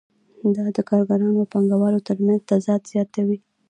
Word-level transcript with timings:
دا 0.55 0.65
د 0.75 0.79
کارګرانو 0.89 1.39
او 1.41 1.49
پانګوالو 1.53 2.05
ترمنځ 2.07 2.41
تضاد 2.51 2.81
زیاتوي 2.91 3.37